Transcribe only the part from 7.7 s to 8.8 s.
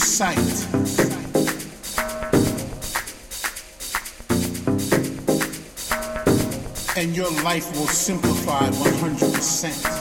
will simplify